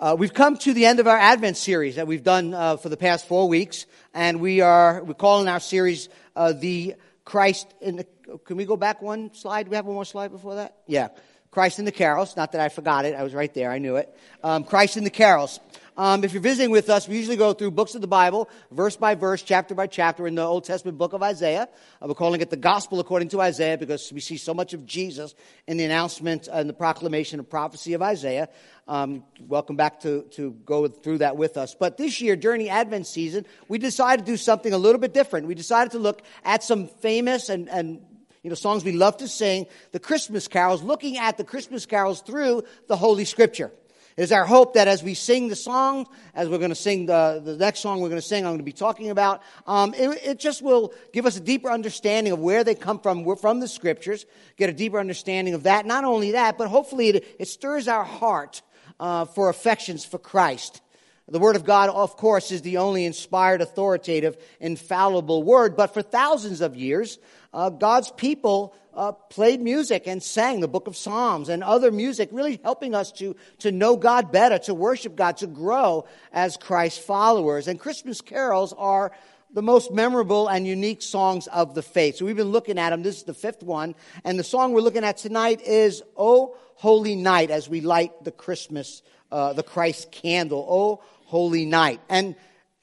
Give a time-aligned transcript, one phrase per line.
[0.00, 2.88] Uh, we've come to the end of our Advent series that we've done uh, for
[2.88, 7.96] the past four weeks, and we are we're calling our series uh, the Christ in
[7.96, 8.06] the.
[8.44, 9.68] Can we go back one slide?
[9.68, 10.78] We have one more slide before that?
[10.88, 11.08] Yeah,
[11.52, 12.36] Christ in the carols.
[12.36, 13.70] Not that I forgot it; I was right there.
[13.70, 14.12] I knew it.
[14.42, 15.60] Um, Christ in the carols.
[15.96, 18.96] Um, if you're visiting with us, we usually go through books of the Bible, verse
[18.96, 21.68] by verse, chapter by chapter, in the Old Testament book of Isaiah.
[22.02, 24.84] Uh, we're calling it the Gospel according to Isaiah because we see so much of
[24.86, 25.36] Jesus
[25.68, 28.48] in the announcement and the proclamation of prophecy of Isaiah.
[28.88, 31.76] Um, welcome back to, to go through that with us.
[31.76, 35.14] But this year, during the Advent season, we decided to do something a little bit
[35.14, 35.46] different.
[35.46, 38.00] We decided to look at some famous and, and
[38.42, 42.20] you know, songs we love to sing, the Christmas carols, looking at the Christmas carols
[42.20, 43.70] through the Holy Scripture.
[44.16, 47.06] It is our hope that as we sing the song, as we're going to sing
[47.06, 49.92] the, the next song we're going to sing, I'm going to be talking about, um,
[49.94, 53.24] it, it, just will give us a deeper understanding of where they come from.
[53.24, 54.24] We're from the scriptures,
[54.56, 55.84] get a deeper understanding of that.
[55.84, 58.62] Not only that, but hopefully it, it stirs our heart
[59.00, 60.80] uh, for affections for Christ.
[61.26, 66.02] The Word of God, of course, is the only inspired, authoritative, infallible Word, but for
[66.02, 67.18] thousands of years,
[67.52, 72.28] uh, God's people uh, played music and sang the book of Psalms and other music,
[72.32, 77.00] really helping us to, to know God better, to worship God, to grow as Christ
[77.00, 77.68] followers.
[77.68, 79.12] And Christmas carols are
[79.52, 82.16] the most memorable and unique songs of the faith.
[82.16, 83.02] So we've been looking at them.
[83.02, 83.94] This is the fifth one.
[84.24, 88.32] And the song we're looking at tonight is Oh Holy Night as we light the
[88.32, 90.66] Christmas, uh, the Christ candle.
[90.68, 92.00] Oh Holy Night.
[92.08, 92.34] And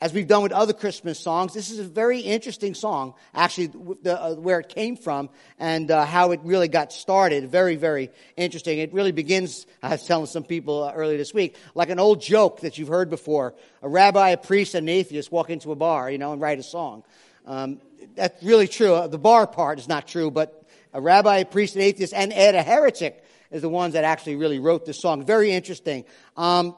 [0.02, 3.68] as we've done with other Christmas songs, this is a very interesting song, actually,
[4.02, 7.52] the, uh, where it came from and uh, how it really got started.
[7.52, 8.80] Very, very interesting.
[8.80, 12.20] It really begins, I was telling some people uh, earlier this week, like an old
[12.20, 13.54] joke that you've heard before.
[13.84, 16.58] A rabbi, a priest, and an atheist walk into a bar, you know, and write
[16.58, 17.04] a song.
[17.46, 17.80] Um,
[18.16, 18.96] that's really true.
[18.96, 22.34] Uh, the bar part is not true, but a rabbi, a priest, an atheist, and
[22.34, 25.24] Ed, a heretic, is the ones that actually really wrote this song.
[25.28, 26.06] Very interesting.
[26.36, 26.76] Um,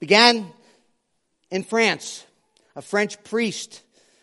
[0.00, 0.52] began
[1.52, 2.24] in France
[2.76, 3.82] a French priest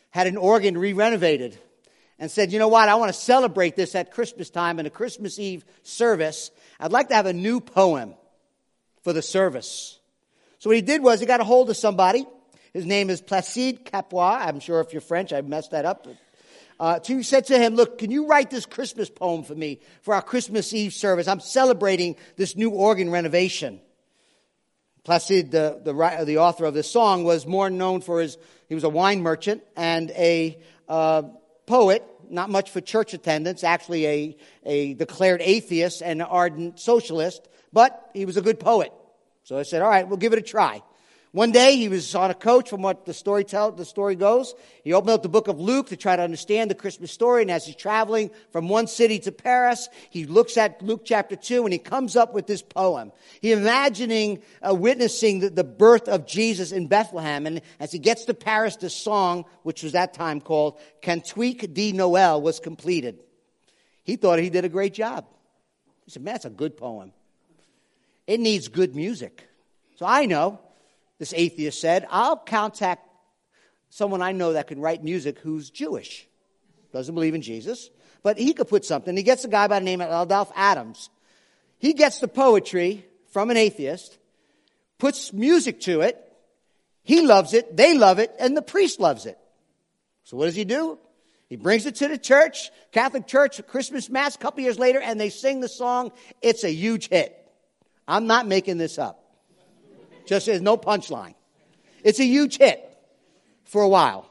[0.09, 1.57] had an organ re renovated
[2.19, 2.89] and said, You know what?
[2.89, 6.51] I want to celebrate this at Christmas time in a Christmas Eve service.
[6.79, 8.13] I'd like to have a new poem
[9.03, 10.00] for the service.
[10.59, 12.25] So what he did was he got a hold of somebody.
[12.73, 14.19] His name is Placide Cappeau.
[14.19, 16.07] I'm sure if you're French, I messed that up.
[16.79, 20.13] Uh, he said to him, Look, can you write this Christmas poem for me for
[20.13, 21.28] our Christmas Eve service?
[21.28, 23.81] I'm celebrating this new organ renovation.
[25.03, 28.38] Placide, the, the, the, author of this song, was more known for his,
[28.69, 31.23] he was a wine merchant and a uh,
[31.66, 38.12] poet, not much for church attendance, actually a, a declared atheist and ardent socialist, but
[38.13, 38.94] he was a good poet.
[39.44, 40.84] So I said, all right, we'll give it a try.
[41.34, 44.53] One day he was on a coach from what the story tell, the story goes.
[44.84, 47.44] He opened up the book of Luke to try to understand the Christmas story.
[47.44, 51.64] And as he's traveling from one city to Paris, he looks at Luke chapter two
[51.64, 53.14] and he comes up with this poem.
[53.40, 57.48] He imagining uh, witnessing the, the birth of Jesus in Bethlehem.
[57.48, 61.94] And as he gets to Paris, the song, which was that time called Cantique de
[61.94, 63.19] Noël, was completed.
[64.03, 65.25] He thought he did a great job.
[66.03, 67.13] He said, man, that's a good poem.
[68.28, 69.48] It needs good music.
[69.96, 70.59] So I know
[71.21, 73.07] this atheist said, I'll contact
[73.91, 76.27] someone I know that can write music who's Jewish,
[76.91, 77.91] doesn't believe in Jesus,
[78.23, 79.15] but he could put something.
[79.15, 81.11] He gets a guy by the name of Adolphe Adams.
[81.77, 84.17] He gets the poetry from an atheist,
[84.97, 86.17] puts music to it.
[87.03, 89.38] He loves it, they love it, and the priest loves it.
[90.23, 90.97] So what does he do?
[91.49, 95.21] He brings it to the church, Catholic church, Christmas mass, a couple years later, and
[95.21, 96.13] they sing the song.
[96.41, 97.38] It's a huge hit.
[98.07, 99.20] I'm not making this up.
[100.25, 101.35] Just there's no punchline.
[102.03, 102.87] It's a huge hit
[103.65, 104.27] for a while.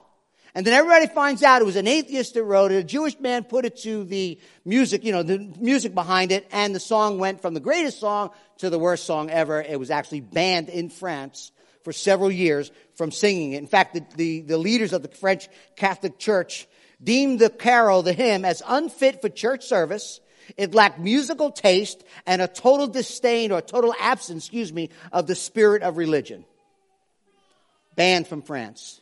[0.54, 2.76] And then everybody finds out it was an atheist that wrote it.
[2.76, 6.74] A Jewish man put it to the music, you know, the music behind it, and
[6.74, 9.62] the song went from the greatest song to the worst song ever.
[9.62, 11.52] It was actually banned in France
[11.84, 13.58] for several years from singing it.
[13.58, 16.66] In fact, the, the, the leaders of the French Catholic Church
[17.02, 20.20] deemed the carol, the hymn, as unfit for church service
[20.56, 25.34] it lacked musical taste and a total disdain or total absence, excuse me, of the
[25.34, 26.44] spirit of religion.
[27.96, 29.00] Banned from France.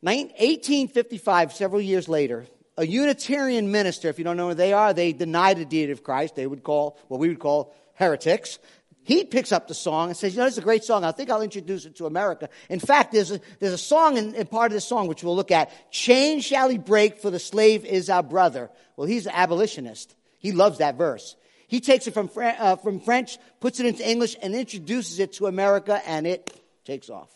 [0.00, 5.12] 1855, several years later, a Unitarian minister, if you don't know who they are, they
[5.12, 6.34] denied the deity of Christ.
[6.34, 8.58] They would call, what we would call heretics.
[9.04, 11.02] He picks up the song and says, you know, is a great song.
[11.04, 12.48] I think I'll introduce it to America.
[12.68, 15.34] In fact, there's a, there's a song in, in part of this song, which we'll
[15.34, 15.90] look at.
[15.90, 18.70] Chain shall he break, for the slave is our brother.
[18.96, 20.14] Well, he's an abolitionist.
[20.38, 21.34] He loves that verse.
[21.66, 25.46] He takes it from, uh, from French, puts it into English, and introduces it to
[25.46, 27.30] America, and it takes off.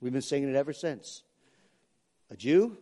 [0.00, 1.22] We've been singing it ever since.
[2.30, 2.76] A Jew,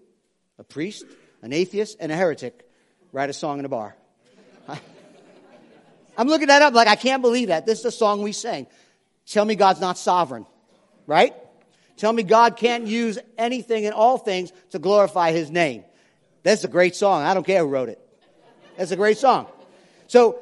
[0.58, 1.06] a priest,
[1.42, 2.68] an atheist, and a heretic
[3.12, 3.96] write a song in a bar.
[6.16, 7.66] I'm looking that up like, I can't believe that.
[7.66, 8.66] This is a song we sang.
[9.26, 10.46] Tell me God's not sovereign,
[11.06, 11.34] right?
[11.96, 15.84] Tell me God can't use anything and all things to glorify his name.
[16.42, 17.22] That's a great song.
[17.22, 18.00] I don't care who wrote it.
[18.76, 19.46] That's a great song.
[20.06, 20.38] So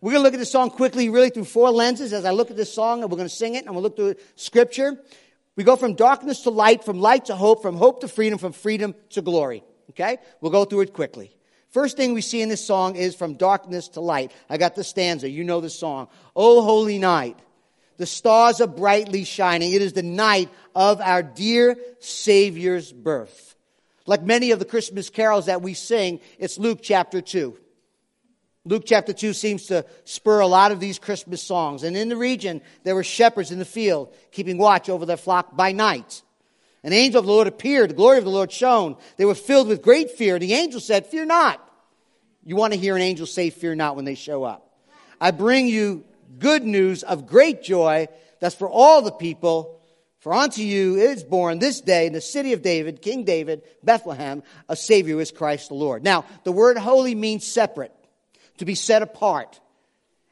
[0.00, 2.50] we're going to look at this song quickly, really through four lenses as I look
[2.50, 4.98] at this song, and we're going to sing it, and we'll look through scripture.
[5.56, 8.52] We go from darkness to light, from light to hope, from hope to freedom, from
[8.52, 9.62] freedom to glory.
[9.90, 10.18] Okay?
[10.40, 11.36] We'll go through it quickly.
[11.72, 14.32] First thing we see in this song is from darkness to light.
[14.50, 15.28] I got the stanza.
[15.28, 16.08] You know the song.
[16.36, 17.38] Oh, holy night.
[17.96, 19.72] The stars are brightly shining.
[19.72, 23.54] It is the night of our dear Savior's birth.
[24.04, 27.56] Like many of the Christmas carols that we sing, it's Luke chapter 2.
[28.64, 31.84] Luke chapter 2 seems to spur a lot of these Christmas songs.
[31.84, 35.56] And in the region, there were shepherds in the field, keeping watch over their flock
[35.56, 36.22] by night.
[36.84, 38.96] An angel of the Lord appeared, the glory of the Lord shone.
[39.16, 40.38] They were filled with great fear.
[40.38, 41.60] The angel said, Fear not.
[42.44, 44.68] You want to hear an angel say, Fear not, when they show up.
[45.20, 46.04] I bring you
[46.38, 48.08] good news of great joy
[48.40, 49.80] that's for all the people.
[50.18, 54.42] For unto you is born this day in the city of David, King David, Bethlehem,
[54.68, 56.04] a Savior is Christ the Lord.
[56.04, 57.92] Now, the word holy means separate,
[58.58, 59.60] to be set apart.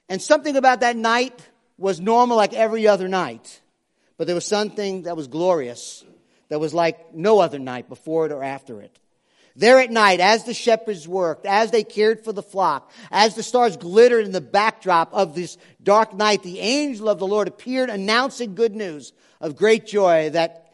[0.09, 3.61] And something about that night was normal like every other night.
[4.17, 6.05] But there was something that was glorious,
[6.51, 8.99] that was like no other night before it or after it.
[9.57, 13.43] There at night, as the shepherds worked, as they cared for the flock, as the
[13.43, 17.91] stars glittered in the backdrop of this dark night, the angel of the Lord appeared
[17.91, 20.73] announcing good news of great joy that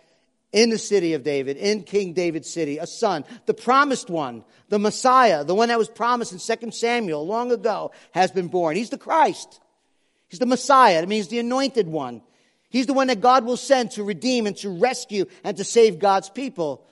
[0.52, 4.78] in the city of David, in King David's city, a son, the promised one, the
[4.78, 8.76] Messiah, the one that was promised in 2 Samuel long ago, has been born.
[8.76, 9.60] He's the Christ.
[10.28, 11.02] He's the Messiah.
[11.02, 12.22] It means the anointed one.
[12.76, 15.98] He's the one that God will send to redeem and to rescue and to save
[15.98, 16.86] God's people.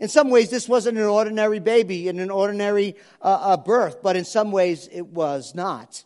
[0.00, 4.16] In some ways, this wasn't an ordinary baby in an ordinary uh, uh, birth, but
[4.16, 6.02] in some ways, it was not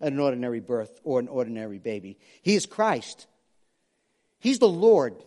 [0.00, 2.16] an ordinary birth or an ordinary baby.
[2.40, 3.26] He is Christ.
[4.38, 5.22] He's the Lord.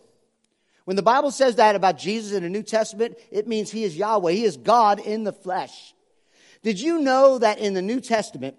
[0.84, 3.96] When the Bible says that about Jesus in the New Testament, it means he is
[3.96, 4.32] Yahweh.
[4.32, 5.94] He is God in the flesh.
[6.64, 8.56] Did you know that in the New Testament,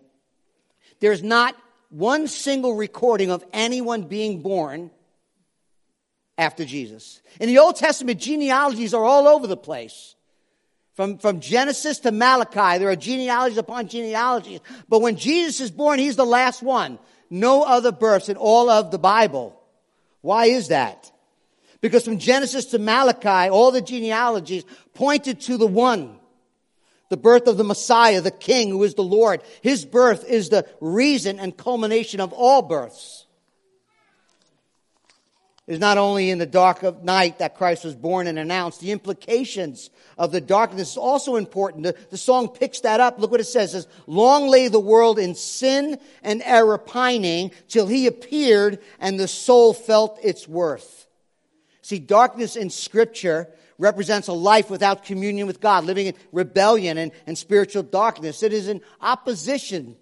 [1.02, 1.54] there's not
[1.94, 4.90] one single recording of anyone being born
[6.38, 7.22] after Jesus?
[7.40, 10.16] In the Old Testament, genealogies are all over the place.
[10.96, 14.60] From, from Genesis to Malachi, there are genealogies upon genealogies.
[14.88, 17.00] But when Jesus is born, he's the last one.
[17.30, 19.60] No other births in all of the Bible.
[20.22, 21.12] Why is that?
[21.82, 24.64] Because from Genesis to Malachi, all the genealogies
[24.94, 26.18] pointed to the one.
[27.14, 29.44] The birth of the Messiah, the King who is the Lord.
[29.62, 33.28] His birth is the reason and culmination of all births
[35.68, 38.82] It is not only in the dark of night that Christ was born and announced,
[38.82, 41.84] the implications of the darkness is also important.
[41.84, 43.20] The, the, song picks that up.
[43.20, 43.76] Look what it says.
[43.76, 49.20] It says, long lay the world in sin and error pining till he appeared and
[49.20, 51.06] the soul felt its worth.
[51.84, 53.50] See, darkness in scripture
[53.84, 58.42] represents a life without communion with God, living in rebellion and, and spiritual darkness.
[58.42, 59.98] It is in opposition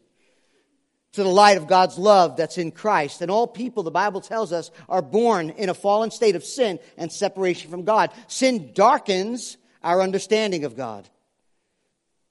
[1.14, 3.22] to the light of God's love that's in Christ.
[3.22, 6.80] And all people, the Bible tells us, are born in a fallen state of sin
[6.96, 8.12] and separation from God.
[8.28, 11.10] Sin darkens our understanding of God.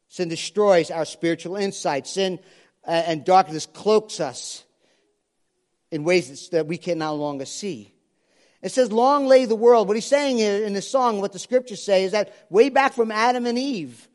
[0.07, 2.07] Sin destroys our spiritual insight.
[2.07, 2.39] Sin
[2.87, 4.65] uh, and darkness cloaks us
[5.91, 7.93] in ways that we can no longer see.
[8.63, 9.89] It says, long lay the world.
[9.89, 13.11] What he's saying in this song, what the scriptures say, is that way back from
[13.11, 14.07] Adam and Eve,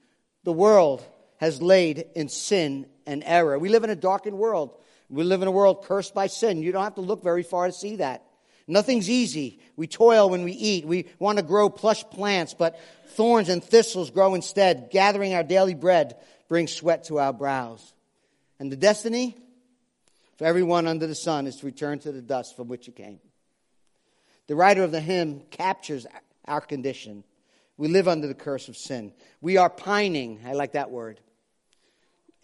[0.43, 1.03] the world
[1.37, 3.57] has laid in sin and error.
[3.57, 4.77] We live in a darkened world.
[5.09, 6.61] We live in a world cursed by sin.
[6.61, 8.23] You don't have to look very far to see that.
[8.67, 9.59] Nothing's easy.
[9.75, 10.85] We toil when we eat.
[10.85, 14.89] We want to grow plush plants, but thorns and thistles grow instead.
[14.91, 17.93] Gathering our daily bread brings sweat to our brows.
[18.59, 19.35] And the destiny
[20.37, 23.19] for everyone under the sun is to return to the dust from which it came.
[24.47, 26.05] The writer of the hymn captures
[26.45, 27.23] our condition.
[27.77, 29.11] We live under the curse of sin.
[29.41, 30.39] We are pining.
[30.45, 31.19] I like that word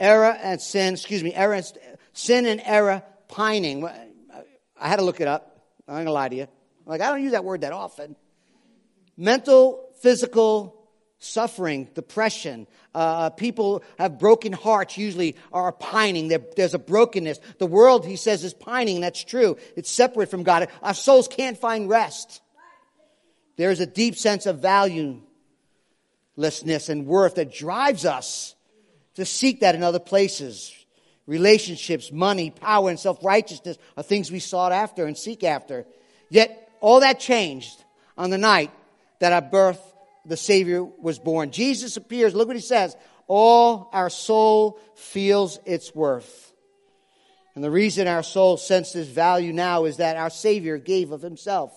[0.01, 1.72] error and sin, excuse me, error and,
[2.12, 3.86] sin and error pining.
[3.86, 5.63] I had to look it up.
[5.88, 6.48] I'm not going to lie to you.
[6.86, 8.15] Like, I don't use that word that often.
[9.15, 10.81] Mental, physical
[11.22, 12.68] suffering, depression.
[12.94, 16.28] Uh, people have broken hearts, usually are pining.
[16.28, 17.40] There, there's a brokenness.
[17.60, 19.01] The world, he says, is pining.
[19.01, 19.58] That's true.
[19.75, 20.68] It's separate from God.
[20.82, 22.42] Our souls can't find rest.
[23.56, 25.20] There's a deep sense of valuelessness
[26.90, 28.56] and worth that drives us
[29.16, 30.74] to seek that in other places.
[31.28, 35.86] Relationships, money, power, and self righteousness are things we sought after and seek after.
[36.30, 37.84] Yet all that changed
[38.18, 38.72] on the night
[39.20, 39.80] that our birth,
[40.25, 41.51] the Savior was born.
[41.51, 42.36] Jesus appears.
[42.36, 42.96] Look what he says.
[43.28, 46.51] All our soul feels its worth.
[47.56, 51.74] And the reason our soul senses value now is that our Savior gave of Himself.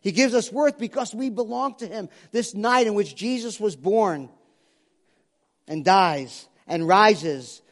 [0.00, 2.08] He gives us worth because we belong to Him.
[2.32, 4.28] This night in which Jesus was born
[5.68, 7.62] and dies and rises,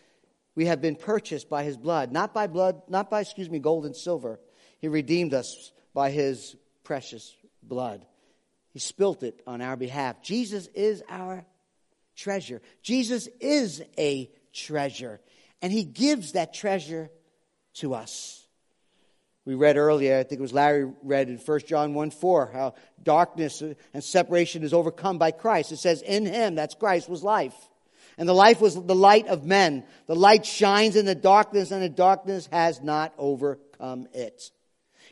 [0.55, 2.13] we have been purchased by His blood.
[2.13, 4.39] Not by blood, not by, excuse me, gold and silver.
[4.79, 8.05] He redeemed us by His precious blood.
[8.75, 10.21] He spilt it on our behalf.
[10.21, 11.47] Jesus is our
[12.17, 12.61] treasure.
[12.83, 15.21] Jesus is a treasure.
[15.63, 17.09] And He gives that treasure
[17.75, 18.45] to us.
[19.45, 22.75] We read earlier, I think it was Larry read in 1 John 1 4, how
[23.03, 25.71] darkness and separation is overcome by Christ.
[25.71, 27.55] It says, In him, that's Christ, was life.
[28.19, 29.85] And the life was the light of men.
[30.07, 34.51] The light shines in the darkness, and the darkness has not overcome it.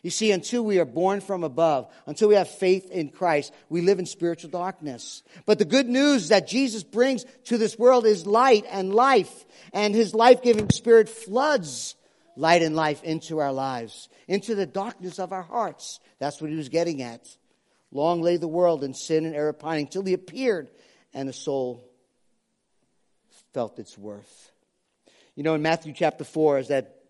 [0.02, 3.82] You see, until we are born from above, until we have faith in Christ, we
[3.82, 5.22] live in spiritual darkness.
[5.46, 9.94] But the good news that Jesus brings to this world is light and life, and
[9.94, 11.94] his life giving spirit floods
[12.36, 16.00] light and life into our lives, into the darkness of our hearts.
[16.18, 17.28] That's what he was getting at.
[17.92, 20.68] Long lay the world in sin and error pining till he appeared,
[21.14, 21.88] and the soul
[23.52, 24.50] felt its worth.
[25.36, 27.01] You know, in Matthew chapter 4, as that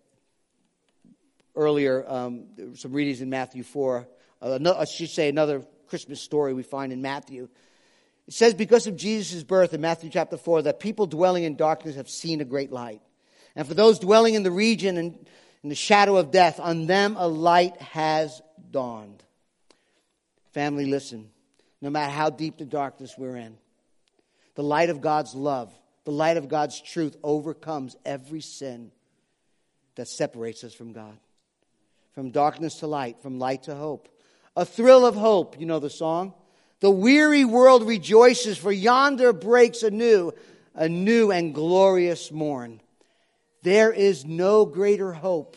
[1.54, 4.08] earlier, um, some readings in Matthew 4,
[4.40, 7.48] uh, I should say another Christmas story we find in Matthew.
[8.26, 11.96] It says, because of Jesus' birth in Matthew chapter 4, that people dwelling in darkness
[11.96, 13.02] have seen a great light.
[13.54, 15.26] And for those dwelling in the region and
[15.62, 18.40] in the shadow of death, on them a light has
[18.70, 19.22] dawned.
[20.52, 21.30] Family, listen.
[21.80, 23.56] No matter how deep the darkness we're in,
[24.54, 25.72] the light of God's love,
[26.04, 28.92] the light of God's truth overcomes every sin
[29.96, 31.18] that separates us from God.
[32.14, 34.08] From darkness to light, from light to hope.
[34.54, 36.34] A thrill of hope, you know the song?
[36.80, 40.32] The weary world rejoices, for yonder breaks anew
[40.74, 42.80] a new and glorious morn.
[43.62, 45.56] There is no greater hope,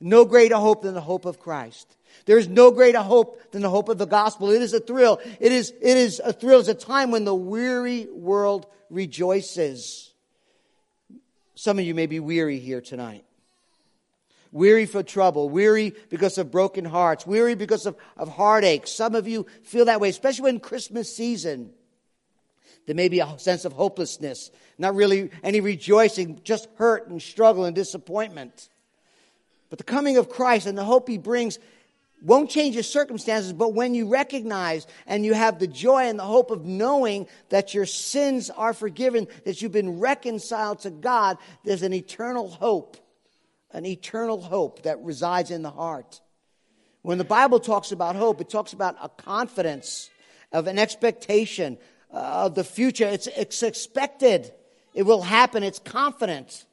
[0.00, 1.96] no greater hope than the hope of Christ.
[2.24, 4.50] There is no greater hope than the hope of the gospel.
[4.50, 5.20] It is a thrill.
[5.40, 6.60] It is, it is a thrill.
[6.60, 10.12] It's a time when the weary world rejoices.
[11.54, 13.25] Some of you may be weary here tonight.
[14.52, 18.86] Weary for trouble, weary because of broken hearts, weary because of, of heartache.
[18.86, 21.70] Some of you feel that way, especially in Christmas season.
[22.86, 27.64] There may be a sense of hopelessness, not really any rejoicing, just hurt and struggle
[27.64, 28.68] and disappointment.
[29.70, 31.58] But the coming of Christ and the hope he brings
[32.22, 36.24] won't change your circumstances, but when you recognize and you have the joy and the
[36.24, 41.82] hope of knowing that your sins are forgiven, that you've been reconciled to God, there's
[41.82, 42.96] an eternal hope,
[43.76, 46.22] an eternal hope that resides in the heart.
[47.02, 50.08] When the Bible talks about hope, it talks about a confidence
[50.50, 51.76] of an expectation
[52.10, 53.06] uh, of the future.
[53.06, 54.50] It's, it's expected.
[54.94, 55.62] It will happen.
[55.62, 56.64] It's confident.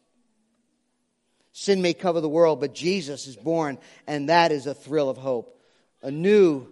[1.52, 5.18] Sin may cover the world, but Jesus is born, and that is a thrill of
[5.18, 5.60] hope.
[6.04, 6.68] A new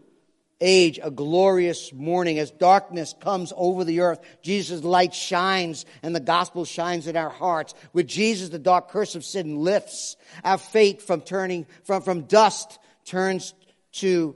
[0.61, 4.19] age, a glorious morning as darkness comes over the earth.
[4.41, 7.73] Jesus' light shines and the gospel shines in our hearts.
[7.91, 10.15] With Jesus, the dark curse of sin lifts.
[10.43, 13.53] Our fate from turning, from, from dust turns
[13.93, 14.35] to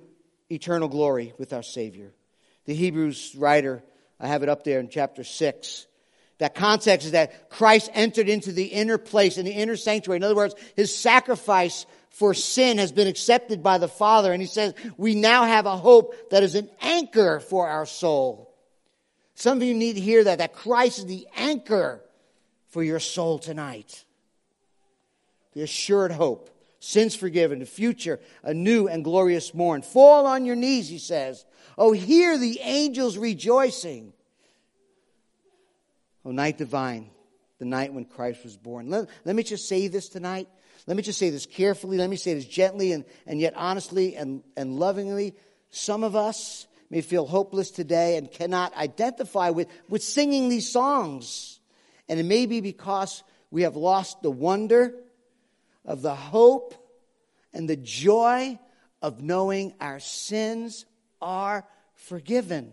[0.50, 2.12] eternal glory with our Savior.
[2.66, 3.84] The Hebrews writer
[4.20, 5.88] I have it up there in chapter 6.
[6.38, 10.18] That context is that Christ entered into the inner place, in the inner sanctuary.
[10.18, 14.32] In other words, his sacrifice for sin has been accepted by the Father.
[14.32, 18.56] And he says, we now have a hope that is an anchor for our soul.
[19.34, 22.02] Some of you need to hear that, that Christ is the anchor
[22.70, 24.06] for your soul tonight.
[25.52, 29.82] The assured hope, sins forgiven, the future, a new and glorious morn.
[29.82, 31.44] Fall on your knees, he says,
[31.78, 34.14] Oh, hear the angels rejoicing.
[36.24, 37.10] Oh, night divine,
[37.60, 38.90] the night when Christ was born.
[38.90, 40.48] Let, let me just say this tonight.
[40.88, 41.98] Let me just say this carefully.
[41.98, 45.36] Let me say this gently and, and yet honestly and, and lovingly.
[45.70, 51.60] Some of us may feel hopeless today and cannot identify with, with singing these songs.
[52.08, 54.94] And it may be because we have lost the wonder
[55.86, 56.76] of the hope
[57.54, 58.60] and the joy
[59.02, 60.86] of knowing our sins
[61.22, 62.72] are forgiven.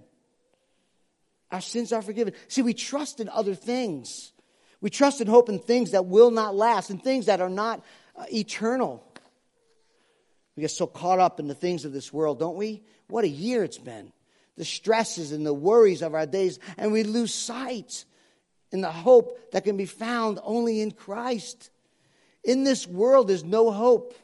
[1.50, 2.34] Our sins are forgiven.
[2.48, 4.31] See, we trust in other things.
[4.82, 7.82] We trust and hope in things that will not last and things that are not
[8.16, 9.02] uh, eternal.
[10.56, 12.82] We get so caught up in the things of this world, don't we?
[13.08, 14.12] What a year it's been.
[14.58, 18.04] The stresses and the worries of our days, and we lose sight
[18.72, 21.70] in the hope that can be found only in Christ.
[22.42, 24.14] In this world, there's no hope.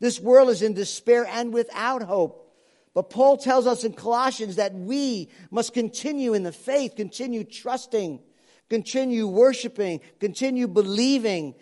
[0.00, 2.52] This world is in despair and without hope.
[2.92, 8.20] But Paul tells us in Colossians that we must continue in the faith, continue trusting,
[8.68, 11.54] continue worshiping, continue believing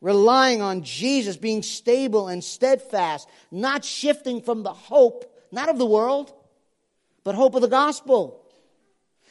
[0.00, 5.86] relying on Jesus, being stable and steadfast, not shifting from the hope, not of the
[5.86, 6.32] world,
[7.24, 8.44] but hope of the gospel.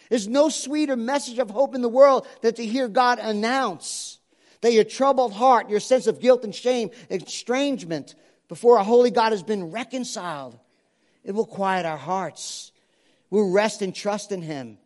[0.09, 4.19] There's no sweeter message of hope in the world than to hear God announce
[4.61, 8.15] that your troubled heart, your sense of guilt and shame, estrangement
[8.47, 10.57] before a holy God has been reconciled.
[11.23, 12.71] It will quiet our hearts.
[13.29, 14.77] We'll rest and trust in Him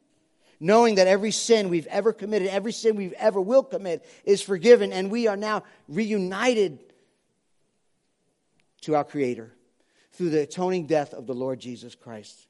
[0.62, 4.94] knowing that every sin we've ever committed, every sin we've ever will commit is forgiven,
[4.94, 6.80] and we are now reunited
[8.82, 9.52] to our Creator
[10.14, 12.48] through the atoning death of the Lord Jesus Christ.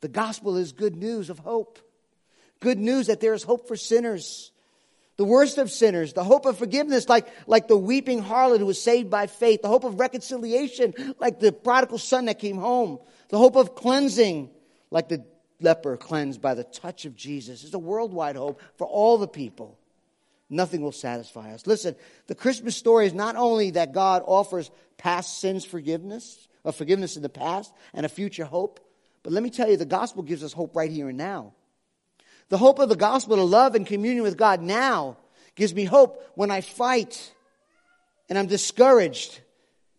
[0.00, 1.78] The gospel is good news of hope.
[2.58, 4.50] Good news that there is hope for sinners.
[5.16, 8.82] The worst of sinners, the hope of forgiveness, like, like the weeping harlot who was
[8.82, 13.38] saved by faith, the hope of reconciliation, like the prodigal son that came home, the
[13.38, 14.50] hope of cleansing,
[14.90, 15.24] like the
[15.60, 17.64] leper cleansed by the touch of Jesus.
[17.64, 19.78] It's a worldwide hope for all the people.
[20.50, 21.66] Nothing will satisfy us.
[21.66, 21.96] Listen,
[22.26, 27.22] the Christmas story is not only that God offers past sins forgiveness, or forgiveness in
[27.22, 28.80] the past, and a future hope,
[29.22, 31.54] but let me tell you, the gospel gives us hope right here and now.
[32.50, 35.16] The hope of the gospel to love and communion with God now
[35.54, 37.32] gives me hope when I fight
[38.28, 39.40] and I'm discouraged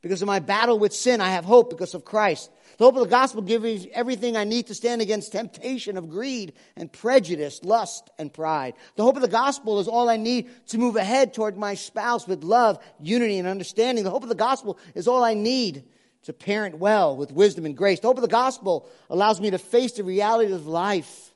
[0.01, 1.21] because of my battle with sin.
[1.21, 2.51] I have hope because of Christ.
[2.77, 6.09] The hope of the gospel gives me everything I need to stand against temptation of
[6.09, 8.73] greed and prejudice, lust and pride.
[8.95, 12.27] The hope of the gospel is all I need to move ahead toward my spouse
[12.27, 14.03] with love, unity, and understanding.
[14.03, 15.85] The hope of the gospel is all I need
[16.23, 18.01] to parent well with wisdom and grace.
[18.01, 21.33] The hope of the gospel allows me to face the reality of life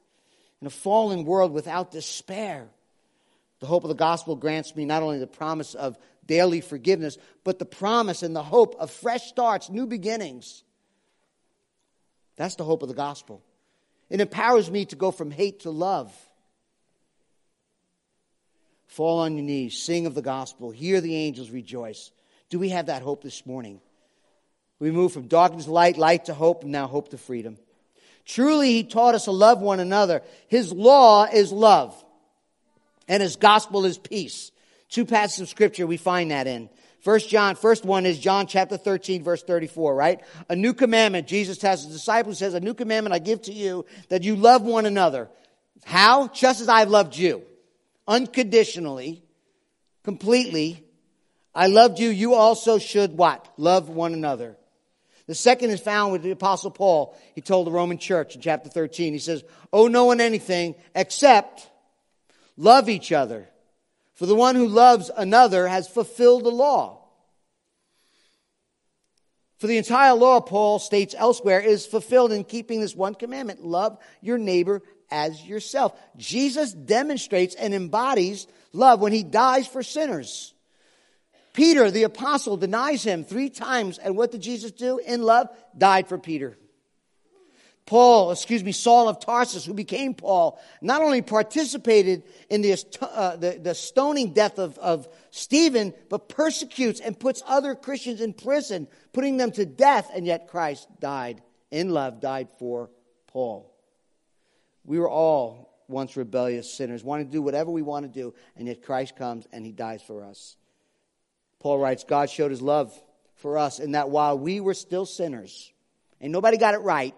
[0.59, 2.67] in a fallen world without despair.
[3.61, 7.59] The hope of the gospel grants me not only the promise of daily forgiveness, but
[7.59, 10.63] the promise and the hope of fresh starts, new beginnings.
[12.39, 13.41] That's the hope of the gospel.
[14.09, 16.15] It empowers me to go from hate to love.
[18.87, 22.11] Fall on your knees, sing of the gospel, hear the angels rejoice.
[22.49, 23.81] Do we have that hope this morning?
[24.79, 27.57] We move from darkness to light, light to hope, and now hope to freedom.
[28.23, 30.21] Truly, he taught us to love one another.
[30.47, 31.93] His law is love,
[33.09, 34.53] and his gospel is peace.
[34.87, 36.69] Two passages of scripture we find that in.
[37.01, 40.21] First John, first one is John chapter 13, verse 34, right?
[40.49, 41.27] A new commandment.
[41.27, 44.63] Jesus tells his disciples, says, a new commandment I give to you that you love
[44.63, 45.29] one another.
[45.85, 46.27] How?
[46.27, 47.43] Just as I've loved you.
[48.07, 49.23] Unconditionally,
[50.03, 50.83] completely.
[51.55, 52.09] I loved you.
[52.09, 53.47] You also should what?
[53.55, 54.57] Love one another.
[55.27, 57.17] The second is found with the apostle Paul.
[57.35, 59.13] He told the Roman church in chapter 13.
[59.13, 61.69] He says, owe no one anything except
[62.57, 63.47] love each other.
[64.19, 67.05] For the one who loves another has fulfilled the law.
[69.59, 73.97] For the entire law, Paul states elsewhere, is fulfilled in keeping this one commandment love
[74.19, 75.97] your neighbor as yourself.
[76.17, 80.53] Jesus demonstrates and embodies love when he dies for sinners.
[81.53, 84.97] Peter, the apostle, denies him three times, and what did Jesus do?
[84.97, 86.57] In love, died for Peter.
[87.89, 93.35] Paul, excuse me, Saul of Tarsus, who became Paul, not only participated in the, uh,
[93.35, 98.87] the, the, stoning death of, of Stephen, but persecutes and puts other Christians in prison,
[99.11, 102.91] putting them to death, and yet Christ died in love, died for
[103.25, 103.73] Paul.
[104.85, 108.67] We were all once rebellious sinners, wanting to do whatever we want to do, and
[108.67, 110.57] yet Christ comes and he dies for us.
[111.59, 112.93] Paul writes, God showed his love
[113.37, 115.73] for us in that while we were still sinners,
[116.21, 117.15] and nobody got it right,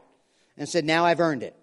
[0.57, 1.55] and said, Now I've earned it.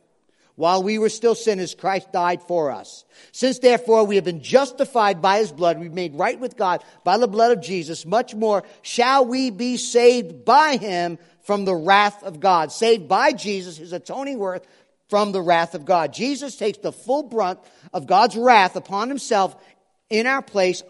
[0.59, 3.05] While we were still sinners, Christ died for us.
[3.31, 7.17] Since therefore we have been justified by his blood, we've made right with God by
[7.17, 12.25] the blood of Jesus, much more shall we be saved by him from the wrath
[12.25, 12.73] of God.
[12.73, 14.67] Saved by Jesus, his atoning worth
[15.09, 16.13] from the wrath of God.
[16.13, 17.61] Jesus takes the full brunt
[17.93, 19.55] of God's wrath upon himself
[20.11, 20.83] in our place,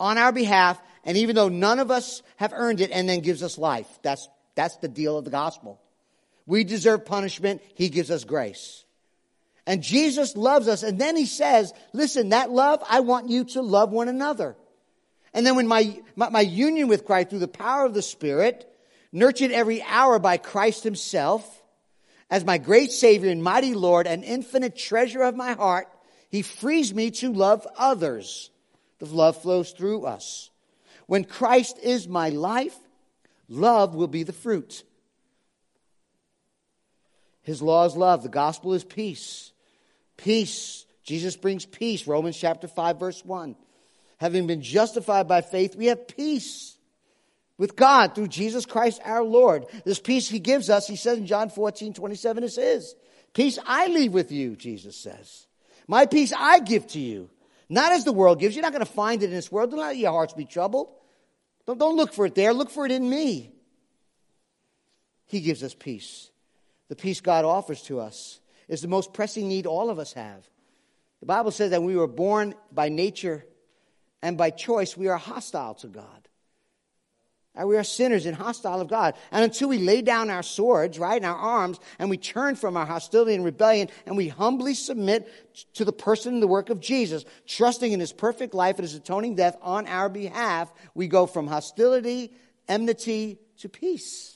[0.00, 3.42] on our behalf, and even though none of us have earned it, and then gives
[3.42, 3.88] us life.
[4.02, 5.80] That's, that's the deal of the gospel.
[6.46, 7.62] We deserve punishment.
[7.74, 8.84] He gives us grace.
[9.66, 10.82] And Jesus loves us.
[10.82, 14.56] And then he says, listen, that love, I want you to love one another.
[15.34, 18.72] And then when my, my, my, union with Christ through the power of the Spirit,
[19.12, 21.62] nurtured every hour by Christ himself,
[22.30, 25.88] as my great Savior and mighty Lord and infinite treasure of my heart,
[26.30, 28.50] he frees me to love others.
[28.98, 30.50] The love flows through us.
[31.06, 32.76] When Christ is my life,
[33.48, 34.84] love will be the fruit.
[37.46, 38.24] His law is love.
[38.24, 39.52] The gospel is peace.
[40.16, 40.84] Peace.
[41.04, 42.04] Jesus brings peace.
[42.08, 43.54] Romans chapter 5, verse 1.
[44.18, 46.76] Having been justified by faith, we have peace
[47.56, 49.66] with God through Jesus Christ our Lord.
[49.84, 52.96] This peace he gives us, he says in John 14, 27, is his.
[53.32, 55.46] Peace I leave with you, Jesus says.
[55.86, 57.30] My peace I give to you.
[57.68, 58.56] Not as the world gives.
[58.56, 59.70] You're not going to find it in this world.
[59.70, 60.88] Don't let your hearts be troubled.
[61.64, 62.52] Don't, don't look for it there.
[62.52, 63.52] Look for it in me.
[65.26, 66.30] He gives us peace.
[66.88, 70.48] The peace God offers to us is the most pressing need all of us have.
[71.20, 73.44] The Bible says that we were born by nature
[74.22, 76.28] and by choice, we are hostile to God.
[77.56, 79.14] And We are sinners and hostile of God.
[79.30, 82.76] And until we lay down our swords, right, and our arms, and we turn from
[82.76, 85.26] our hostility and rebellion, and we humbly submit
[85.74, 88.94] to the person and the work of Jesus, trusting in his perfect life and his
[88.94, 92.30] atoning death on our behalf, we go from hostility,
[92.68, 94.35] enmity, to peace.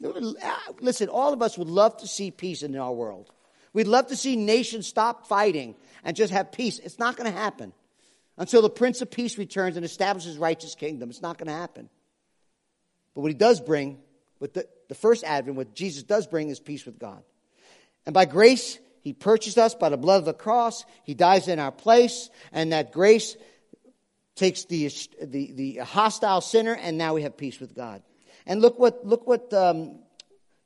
[0.00, 3.30] Listen, all of us would love to see peace in our world.
[3.72, 6.78] We'd love to see nations stop fighting and just have peace.
[6.78, 7.72] It's not going to happen
[8.36, 11.10] until the Prince of Peace returns and establishes righteous kingdom.
[11.10, 11.88] It's not going to happen.
[13.14, 13.98] But what he does bring,
[14.40, 17.22] with the, the first advent, what Jesus does bring is peace with God.
[18.06, 20.84] And by grace, he purchased us by the blood of the cross.
[21.04, 23.36] He dies in our place, and that grace
[24.34, 24.90] takes the,
[25.22, 28.02] the, the hostile sinner, and now we have peace with God.
[28.46, 30.00] And look what, look what um,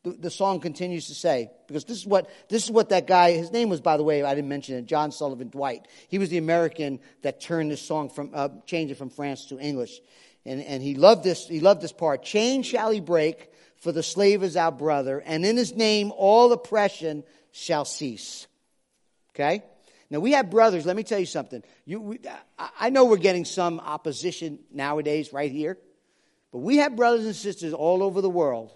[0.05, 3.33] the, the, song continues to say, because this is what this is what that guy.
[3.33, 4.87] His name was, by the way, I didn't mention it.
[4.87, 5.87] John Sullivan Dwight.
[6.09, 9.59] He was the American that turned this song from uh, changed it from France to
[9.59, 10.01] English,
[10.45, 11.47] and and he loved this.
[11.47, 12.23] He loved this part.
[12.23, 16.53] Chain shall he break, for the slave is our brother, and in his name all
[16.53, 18.47] oppression shall cease.
[19.35, 19.63] Okay.
[20.11, 20.87] Now we have brothers.
[20.87, 21.63] Let me tell you something.
[21.85, 22.21] You, we,
[22.79, 25.77] I know we're getting some opposition nowadays, right here,
[26.53, 28.73] but we have brothers and sisters all over the world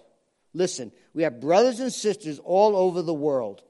[0.53, 3.63] Listen, we have brothers and sisters all over the world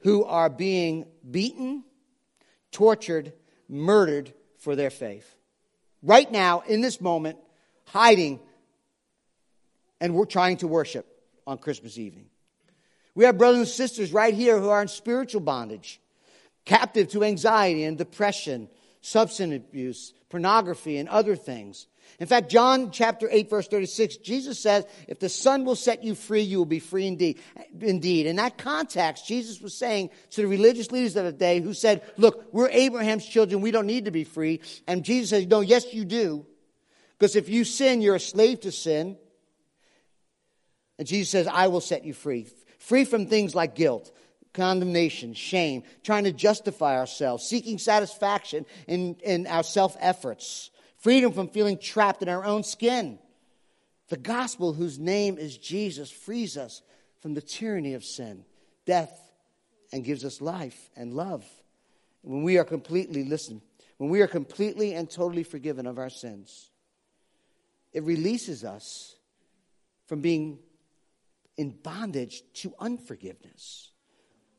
[0.00, 1.84] who are being beaten,
[2.72, 3.32] tortured,
[3.68, 5.36] murdered for their faith.
[6.02, 7.38] Right now, in this moment,
[7.84, 8.40] hiding
[10.00, 11.06] and we're trying to worship
[11.46, 12.26] on Christmas evening.
[13.14, 16.00] We have brothers and sisters right here who are in spiritual bondage,
[16.64, 18.68] captive to anxiety and depression,
[19.00, 21.88] substance abuse, pornography, and other things.
[22.18, 26.14] In fact, John chapter 8 verse 36, Jesus says, if the Son will set you
[26.14, 27.40] free, you will be free indeed.
[27.80, 28.26] Indeed.
[28.26, 32.02] In that context, Jesus was saying to the religious leaders of the day who said,
[32.16, 33.60] look, we're Abraham's children.
[33.60, 34.60] We don't need to be free.
[34.88, 36.44] And Jesus says, no, yes, you do.
[37.18, 39.16] Because if you sin, you're a slave to sin.
[40.98, 42.48] And Jesus says, I will set you free.
[42.78, 44.10] Free from things like guilt,
[44.54, 51.48] condemnation, shame, trying to justify ourselves, seeking satisfaction in, in our self efforts freedom from
[51.48, 53.18] feeling trapped in our own skin.
[54.08, 56.82] The gospel, whose name is Jesus, frees us
[57.20, 58.44] from the tyranny of sin,
[58.86, 59.30] death,
[59.92, 61.44] and gives us life and love.
[62.22, 63.62] When we are completely, listen,
[63.98, 66.70] when we are completely and totally forgiven of our sins,
[67.92, 69.16] it releases us
[70.06, 70.58] from being
[71.56, 73.90] in bondage to unforgiveness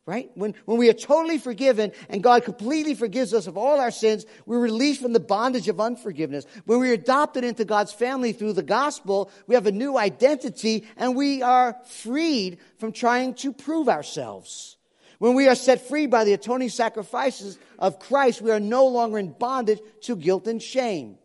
[0.10, 0.32] right?
[0.34, 4.26] When, when we are totally forgiven and God completely forgives us of all our sins,
[4.48, 6.48] we're released from the bondage of unforgiveness.
[6.65, 11.15] When we're adopted into God's family through the gospel, we have a new identity and
[11.15, 14.78] we are freed from trying to prove ourselves.
[15.19, 19.19] When we are set free by the atoning sacrifices of Christ, we are no longer
[19.19, 21.19] in bondage to guilt and shame.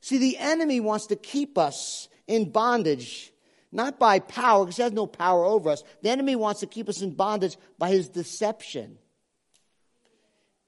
[0.00, 3.32] See, the enemy wants to keep us in bondage
[3.74, 5.82] not by power, because he has no power over us.
[6.02, 8.98] The enemy wants to keep us in bondage by his deception.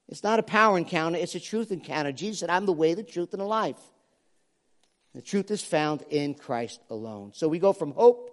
[0.09, 2.11] It's not a power encounter, it's a truth encounter.
[2.11, 3.79] Jesus said, I'm the way, the truth, and the life.
[5.15, 7.31] The truth is found in Christ alone.
[7.33, 8.29] So we go from hope,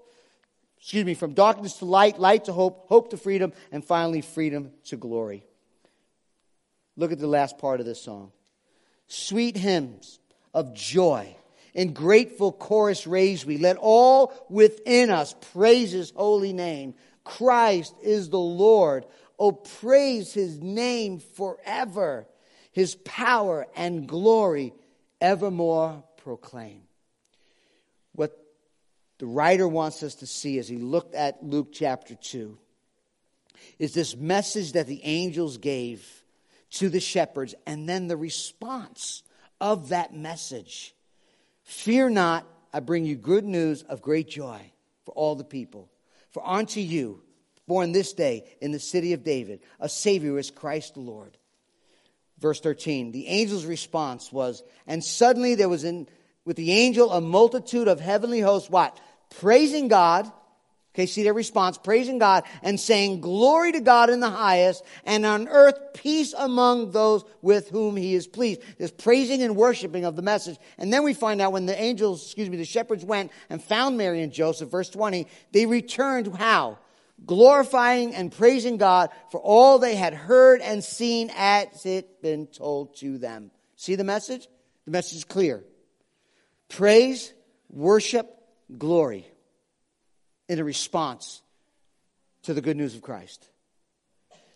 [0.77, 4.73] excuse me, from darkness to light, light to hope, hope to freedom, and finally freedom
[4.87, 5.45] to glory.
[6.97, 8.33] Look at the last part of this song.
[9.07, 10.19] Sweet hymns
[10.53, 11.37] of joy
[11.75, 13.59] in grateful chorus raise we.
[13.59, 16.95] Let all within us praise his holy name.
[17.25, 19.05] Christ is the Lord.
[19.39, 22.27] Oh, praise his name forever.
[22.73, 24.73] His power and glory
[25.21, 26.83] evermore proclaim.
[28.13, 28.39] What
[29.19, 32.57] the writer wants us to see as he looked at Luke chapter 2
[33.79, 36.07] is this message that the angels gave
[36.71, 39.23] to the shepherds and then the response
[39.61, 40.94] of that message.
[41.65, 44.61] Fear not, I bring you good news of great joy
[45.05, 45.91] for all the people.
[46.31, 47.23] For unto you,
[47.67, 51.37] born this day in the city of David, a Savior is Christ the Lord.
[52.39, 56.09] Verse 13, the angel's response was, and suddenly there was in,
[56.45, 59.01] with the angel a multitude of heavenly hosts, what?
[59.39, 60.31] Praising God
[60.95, 65.27] Okay, see their response, praising God and saying, Glory to God in the highest, and
[65.27, 68.61] on earth peace among those with whom he is pleased.
[68.79, 70.57] There's praising and worshiping of the message.
[70.79, 73.99] And then we find out when the angels, excuse me, the shepherds went and found
[73.99, 76.79] Mary and Joseph, verse 20, they returned how?
[77.25, 82.97] glorifying and praising God for all they had heard and seen as it been told
[82.97, 83.51] to them.
[83.77, 84.49] See the message?
[84.85, 85.65] The message is clear.
[86.69, 87.33] Praise,
[87.71, 88.29] worship,
[88.77, 89.27] glory
[90.55, 91.43] in a response
[92.45, 93.49] to the good news of Christ.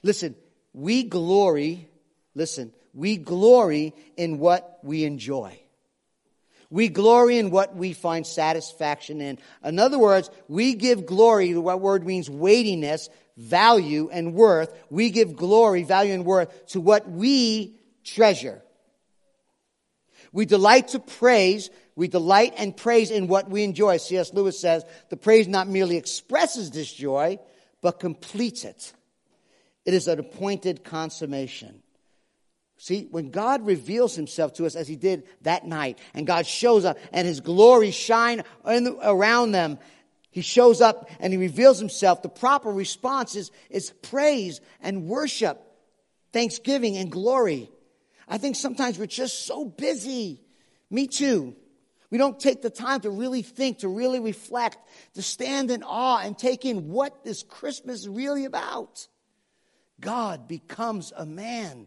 [0.04, 0.36] Listen,
[0.72, 1.88] we glory,
[2.34, 5.58] listen, we glory in what we enjoy.
[6.70, 9.38] We glory in what we find satisfaction in.
[9.64, 14.72] In other words, we give glory to what word means weightiness, value, and worth.
[14.90, 18.62] We give glory, value, and worth to what we treasure.
[20.32, 21.70] We delight to praise.
[21.98, 23.96] We delight and praise in what we enjoy.
[23.96, 24.32] C.S.
[24.32, 27.40] Lewis says the praise not merely expresses this joy,
[27.82, 28.92] but completes it.
[29.84, 31.82] It is an appointed consummation.
[32.76, 36.84] See, when God reveals himself to us as he did that night, and God shows
[36.84, 39.80] up and his glory shine around them,
[40.30, 45.60] he shows up and he reveals himself, the proper response is, is praise and worship,
[46.32, 47.72] thanksgiving and glory.
[48.28, 50.40] I think sometimes we're just so busy.
[50.90, 51.56] Me too.
[52.10, 54.78] We don't take the time to really think, to really reflect,
[55.14, 59.06] to stand in awe and take in what this Christmas is really about.
[60.00, 61.86] God becomes a man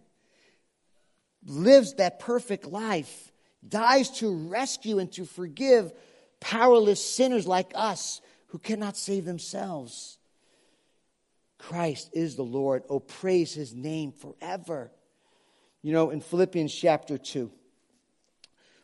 [1.45, 3.31] lives that perfect life,
[3.67, 5.91] dies to rescue and to forgive
[6.39, 10.17] powerless sinners like us who cannot save themselves.
[11.57, 12.83] Christ is the Lord.
[12.89, 14.91] Oh, praise his name forever.
[15.81, 17.51] You know, in Philippians chapter 2,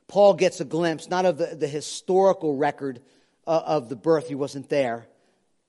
[0.08, 3.02] Paul gets a glimpse not of the, the historical record
[3.46, 5.08] uh, of the birth, he wasn't there,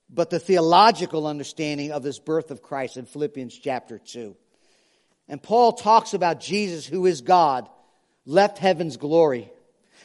[0.09, 4.35] but the theological understanding of this birth of Christ in Philippians chapter 2.
[5.27, 7.69] And Paul talks about Jesus, who is God,
[8.25, 9.51] left heaven's glory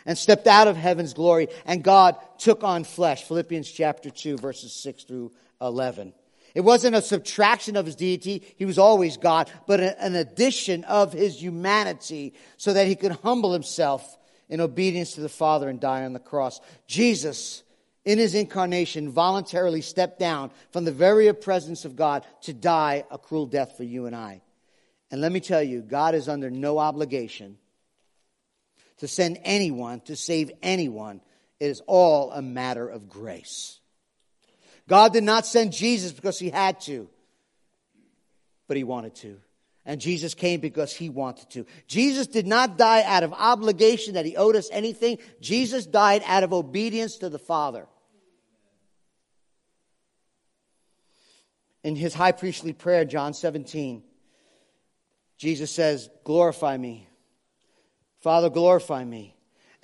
[0.06, 3.24] and stepped out of heaven's glory, and God took on flesh.
[3.24, 6.12] Philippians chapter 2, verses 6 through 11.
[6.54, 11.12] It wasn't a subtraction of his deity, he was always God, but an addition of
[11.12, 14.18] his humanity so that he could humble himself
[14.48, 16.60] in obedience to the Father and die on the cross.
[16.86, 17.62] Jesus,
[18.04, 23.18] in his incarnation, voluntarily stepped down from the very presence of God to die a
[23.18, 24.42] cruel death for you and I.
[25.10, 27.58] And let me tell you, God is under no obligation
[28.98, 31.20] to send anyone, to save anyone.
[31.60, 33.80] It is all a matter of grace.
[34.88, 37.08] God did not send Jesus because he had to,
[38.66, 39.40] but he wanted to.
[39.86, 41.66] And Jesus came because he wanted to.
[41.86, 45.18] Jesus did not die out of obligation that he owed us anything.
[45.40, 47.86] Jesus died out of obedience to the Father.
[51.82, 54.02] In his high priestly prayer, John 17,
[55.36, 57.06] Jesus says, Glorify me.
[58.20, 59.33] Father, glorify me.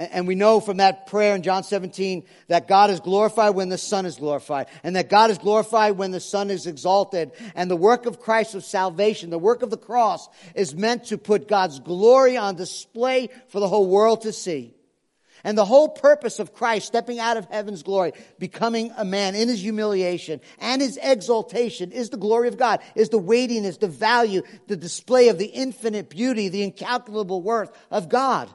[0.01, 3.77] And we know from that prayer in John 17 that God is glorified when the
[3.77, 7.33] Son is glorified, and that God is glorified when the Son is exalted.
[7.55, 11.19] And the work of Christ of salvation, the work of the cross, is meant to
[11.19, 14.75] put God's glory on display for the whole world to see.
[15.45, 19.49] And the whole purpose of Christ stepping out of heaven's glory, becoming a man in
[19.49, 24.43] his humiliation and his exaltation is the glory of God, is the weightiness, the value,
[24.67, 28.51] the display of the infinite beauty, the incalculable worth of God.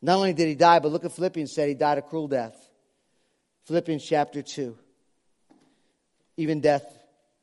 [0.00, 2.56] Not only did he die, but look at Philippians said he died a cruel death.
[3.66, 4.76] Philippians chapter 2.
[6.36, 6.84] Even death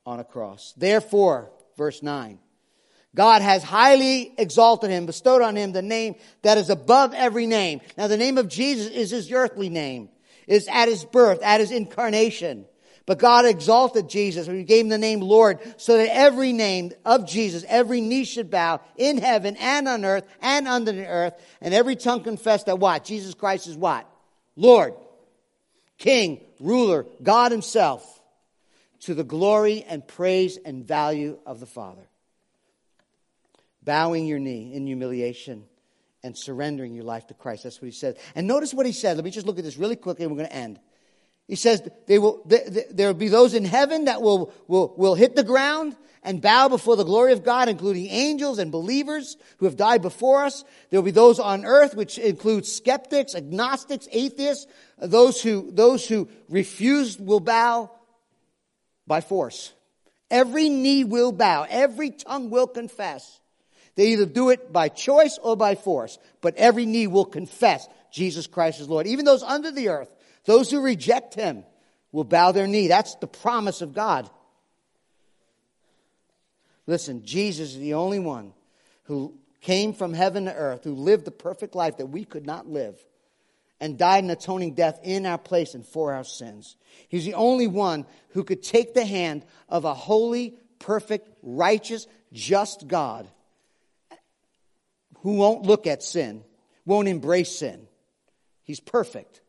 [0.06, 0.74] on a cross.
[0.78, 2.40] Therefore, verse 9.
[3.14, 7.82] God has highly exalted him, bestowed on him the name that is above every name.
[7.98, 10.10] Now the name of Jesus is his earthly name,
[10.48, 12.66] is at his birth, at his incarnation.
[13.06, 16.92] But God exalted Jesus and he gave him the name Lord so that every name
[17.06, 21.34] of Jesus, every knee should bow in heaven and on earth and under the earth
[21.62, 23.04] and every tongue confess that what?
[23.04, 24.10] Jesus Christ is what?
[24.56, 24.96] Lord,
[25.98, 28.22] King, ruler, God himself
[29.02, 32.10] to the glory and praise and value of the Father
[33.86, 35.64] bowing your knee in humiliation
[36.24, 37.64] and surrendering your life to Christ.
[37.64, 38.18] That's what he says.
[38.34, 39.16] And notice what he said.
[39.16, 40.80] Let me just look at this really quickly and we're going to end.
[41.48, 45.36] He says they will, there will be those in heaven that will, will, will hit
[45.36, 49.78] the ground and bow before the glory of God, including angels and believers who have
[49.78, 50.64] died before us.
[50.90, 54.66] There will be those on earth, which includes skeptics, agnostics, atheists,
[54.98, 57.92] those who, those who refuse will bow
[59.06, 59.72] by force.
[60.32, 61.68] Every knee will bow.
[61.70, 63.40] Every tongue will confess
[63.96, 68.46] they either do it by choice or by force, but every knee will confess Jesus
[68.46, 69.08] Christ is Lord.
[69.08, 70.14] Even those under the earth,
[70.46, 71.64] those who reject him,
[72.12, 72.88] will bow their knee.
[72.88, 74.30] That's the promise of God.
[76.88, 78.54] Listen, Jesus is the only one
[79.04, 82.68] who came from heaven to earth, who lived the perfect life that we could not
[82.68, 82.98] live,
[83.82, 86.78] and died an atoning death in our place and for our sins.
[87.10, 92.88] He's the only one who could take the hand of a holy, perfect, righteous, just
[92.88, 93.28] God
[95.20, 96.44] who won't look at sin,
[96.86, 97.88] won't embrace sin.
[98.64, 99.42] He's perfect.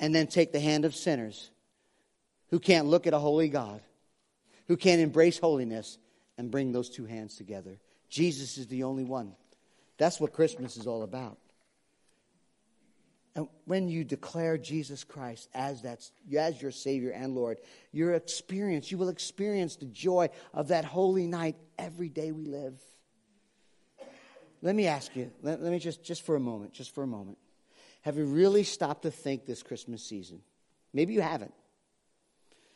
[0.00, 1.50] And then take the hand of sinners
[2.50, 3.82] who can't look at a holy God,
[4.66, 5.98] who can't embrace holiness,
[6.36, 7.78] and bring those two hands together.
[8.08, 9.34] Jesus is the only one.
[9.98, 11.38] That's what Christmas is all about.
[13.34, 17.58] And when you declare Jesus Christ as, that, as your Savior and Lord,
[17.92, 22.80] your experience, you will experience the joy of that holy night every day we live.
[24.60, 27.06] Let me ask you, let, let me just, just for a moment, just for a
[27.06, 27.38] moment.
[28.02, 30.40] Have you really stopped to think this Christmas season?
[30.92, 31.54] Maybe you haven't.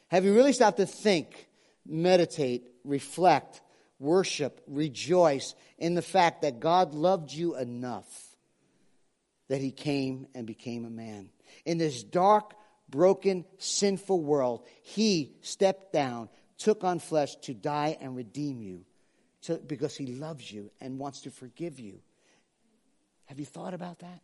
[0.08, 1.48] Have you really stopped to think,
[1.86, 3.62] meditate, reflect,
[3.98, 8.06] worship, rejoice in the fact that God loved you enough
[9.48, 11.28] that he came and became a man.
[11.64, 12.54] In this dark,
[12.88, 18.84] broken, sinful world, he stepped down, took on flesh to die and redeem you
[19.42, 22.00] to, because he loves you and wants to forgive you.
[23.26, 24.22] Have you thought about that?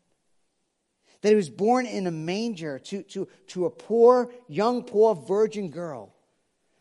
[1.22, 5.70] That he was born in a manger to, to, to a poor, young, poor virgin
[5.70, 6.14] girl.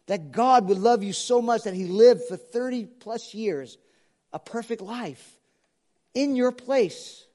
[0.06, 3.78] That God would love you so much that he lived for 30 plus years
[4.32, 5.38] a perfect life
[6.13, 7.26] in your place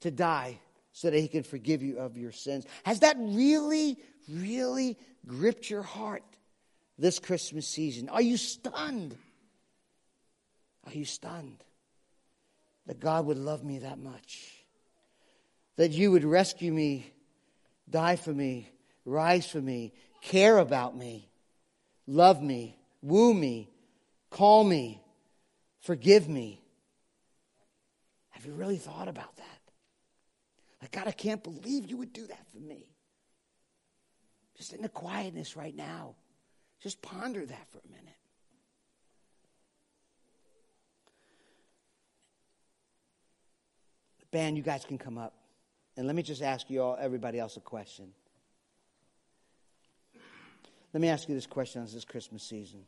[0.00, 0.58] to die
[0.92, 2.66] so that he can forgive you of your sins.
[2.84, 6.22] Has that really, really gripped your heart
[6.98, 8.08] this Christmas season?
[8.08, 9.16] Are you stunned?
[10.86, 11.64] Are you stunned
[12.86, 14.59] that God would love me that much?
[15.76, 17.12] That you would rescue me,
[17.88, 18.70] die for me,
[19.04, 21.28] rise for me, care about me,
[22.06, 23.70] love me, woo me,
[24.30, 25.02] call me,
[25.80, 26.60] forgive me.
[28.30, 29.44] Have you really thought about that?
[30.82, 32.86] Like, God, I can't believe you would do that for me.
[34.56, 36.14] Just in the quietness right now,
[36.82, 38.06] just ponder that for a minute.
[44.30, 45.39] Band, you guys can come up.
[45.96, 48.12] And let me just ask you all, everybody else, a question.
[50.92, 52.80] Let me ask you this question on this Christmas season.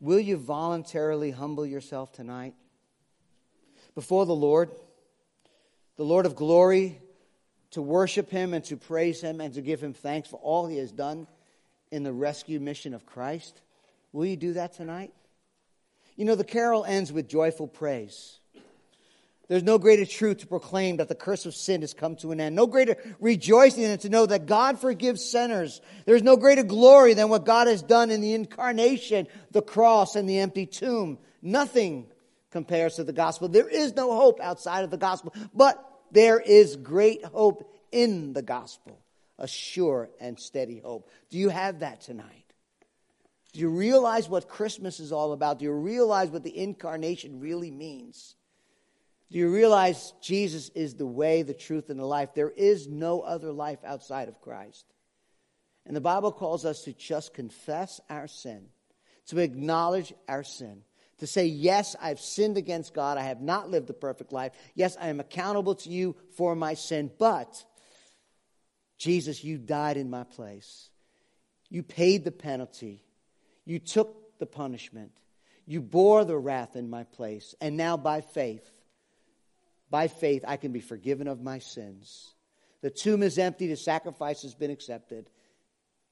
[0.00, 2.54] Will you voluntarily humble yourself tonight
[3.94, 4.70] before the Lord?
[5.96, 6.98] the Lord of glory,
[7.70, 10.78] to worship him and to praise him and to give him thanks for all he
[10.78, 11.26] has done
[11.90, 13.60] in the rescue mission of Christ?
[14.12, 15.12] Will you do that tonight?
[16.16, 18.38] You know, the carol ends with joyful praise.
[19.48, 22.40] There's no greater truth to proclaim that the curse of sin has come to an
[22.40, 22.56] end.
[22.56, 25.80] No greater rejoicing than to know that God forgives sinners.
[26.04, 30.28] There's no greater glory than what God has done in the incarnation, the cross, and
[30.28, 31.18] the empty tomb.
[31.42, 32.06] Nothing
[32.50, 33.48] compares to the gospel.
[33.48, 38.42] There is no hope outside of the gospel, but there is great hope in the
[38.42, 38.98] gospel,
[39.38, 41.08] a sure and steady hope.
[41.30, 42.44] Do you have that tonight?
[43.52, 45.60] Do you realize what Christmas is all about?
[45.60, 48.34] Do you realize what the incarnation really means?
[49.30, 52.34] Do you realize Jesus is the way, the truth, and the life?
[52.34, 54.86] There is no other life outside of Christ.
[55.84, 58.66] And the Bible calls us to just confess our sin,
[59.28, 60.82] to acknowledge our sin,
[61.18, 63.18] to say, Yes, I've sinned against God.
[63.18, 64.52] I have not lived a perfect life.
[64.74, 67.10] Yes, I am accountable to you for my sin.
[67.18, 67.64] But,
[68.98, 70.90] Jesus, you died in my place.
[71.68, 73.04] You paid the penalty.
[73.64, 75.12] You took the punishment.
[75.66, 77.54] You bore the wrath in my place.
[77.60, 78.70] And now, by faith,
[79.90, 82.34] by faith, I can be forgiven of my sins.
[82.82, 85.30] The tomb is empty, the sacrifice has been accepted.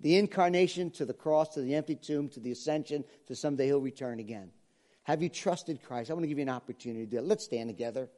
[0.01, 3.81] The incarnation to the cross, to the empty tomb, to the ascension, to someday he'll
[3.81, 4.51] return again.
[5.05, 6.11] Have you trusted Christ?
[6.11, 7.25] I want to give you an opportunity to do it.
[7.25, 8.09] Let's stand together.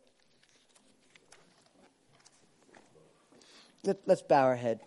[3.85, 4.81] Let, us bow our head.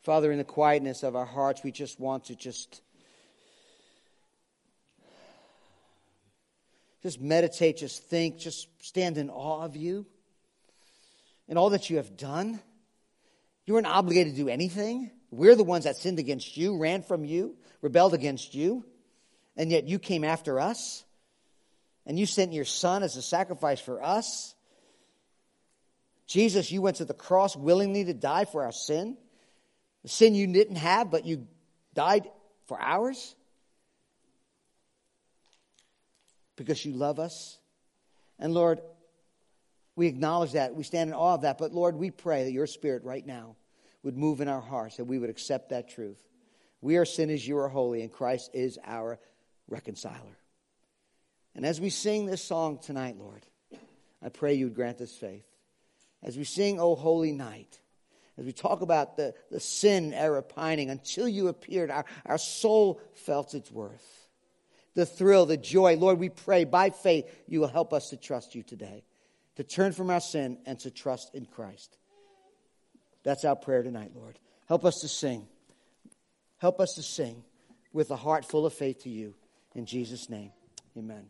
[0.00, 2.80] Father, in the quietness of our hearts, we just want to just
[7.02, 10.06] just meditate, just think, just stand in awe of you
[11.48, 12.60] and all that you have done.
[13.64, 15.10] You weren't obligated to do anything.
[15.30, 18.84] We're the ones that sinned against you, ran from you, rebelled against you,
[19.56, 21.04] and yet you came after us.
[22.06, 24.54] And you sent your son as a sacrifice for us.
[26.26, 29.18] Jesus, you went to the cross willingly to die for our sin.
[30.02, 31.46] The sin you didn't have, but you
[31.94, 32.28] died
[32.66, 33.34] for ours.
[36.58, 37.58] Because you love us.
[38.38, 38.80] And Lord,
[39.96, 40.74] we acknowledge that.
[40.74, 41.56] We stand in awe of that.
[41.56, 43.56] But Lord, we pray that your spirit right now
[44.02, 46.22] would move in our hearts, that we would accept that truth.
[46.80, 49.18] We are sinners, you are holy, and Christ is our
[49.68, 50.38] reconciler.
[51.54, 53.44] And as we sing this song tonight, Lord,
[54.22, 55.46] I pray you would grant us faith.
[56.22, 57.80] As we sing, O Holy Night,
[58.36, 63.00] as we talk about the, the sin error pining, until you appeared, our, our soul
[63.14, 64.17] felt its worth.
[64.98, 65.94] The thrill, the joy.
[65.94, 69.04] Lord, we pray by faith you will help us to trust you today,
[69.54, 71.96] to turn from our sin and to trust in Christ.
[73.22, 74.40] That's our prayer tonight, Lord.
[74.66, 75.46] Help us to sing.
[76.56, 77.44] Help us to sing
[77.92, 79.34] with a heart full of faith to you.
[79.76, 80.50] In Jesus' name,
[80.96, 81.28] amen.